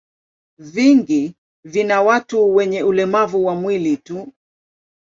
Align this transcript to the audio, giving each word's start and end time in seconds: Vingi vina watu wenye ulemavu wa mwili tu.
Vingi 0.57 1.35
vina 1.65 2.01
watu 2.01 2.55
wenye 2.55 2.83
ulemavu 2.83 3.45
wa 3.45 3.55
mwili 3.55 3.97
tu. 3.97 4.33